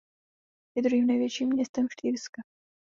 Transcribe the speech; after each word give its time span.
Je 0.75 0.81
druhým 0.83 1.07
největším 1.07 1.49
městem 1.49 1.87
Štýrska. 1.89 2.41